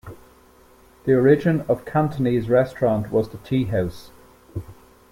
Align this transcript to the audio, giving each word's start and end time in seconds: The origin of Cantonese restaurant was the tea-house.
The 1.03 1.13
origin 1.13 1.61
of 1.69 1.85
Cantonese 1.85 2.49
restaurant 2.49 3.11
was 3.11 3.29
the 3.29 3.37
tea-house. 3.37 4.09